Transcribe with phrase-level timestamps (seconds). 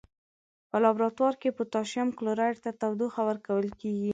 [0.69, 4.09] په لابراتوار کې پوتاشیم کلوریت ته تودوخه ورکول کیږي.